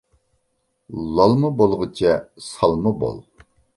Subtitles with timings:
[1.19, 2.17] لالما بولغۇچە
[2.49, 3.15] سالما بول.